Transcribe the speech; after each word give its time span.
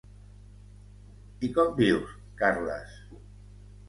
I 1.47 1.49
com 1.57 1.69
vius, 1.79 2.15
Carles? 2.39 2.97